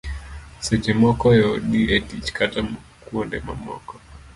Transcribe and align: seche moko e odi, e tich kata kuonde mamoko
seche 0.65 0.91
moko 1.01 1.25
e 1.39 1.41
odi, 1.53 1.81
e 1.95 1.97
tich 2.07 2.29
kata 2.37 2.59
kuonde 3.03 3.37
mamoko 3.45 3.93